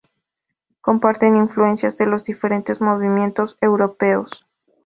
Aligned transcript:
Comparten 0.81 1.35
influencias 1.35 1.95
de 1.95 2.07
los 2.07 2.23
diferentes 2.23 2.81
movimientos 2.81 3.55
europeos. 3.61 4.47